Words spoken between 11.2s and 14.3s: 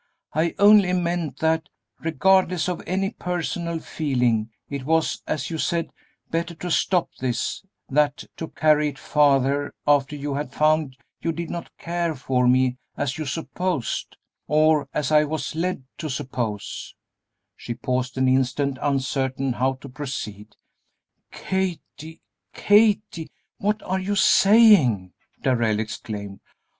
you did not care for me as you supposed